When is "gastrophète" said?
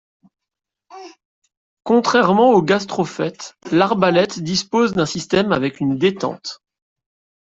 2.63-3.53